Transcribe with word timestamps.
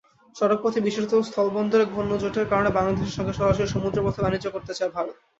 সড়কপথে 0.35 0.79
বিশেষত 0.87 1.13
স্থলবন্দরে 1.27 1.85
পণ্যজটের 1.93 2.49
কারণে 2.51 2.69
বাংলাদেশের 2.77 3.15
সঙ্গে 3.17 3.33
সরাসরি 3.39 3.67
সমুদ্রপথে 3.69 4.19
বাণিজ্য 4.23 4.47
করতে 4.51 4.73
চায় 4.77 4.91
ভারত। 4.95 5.15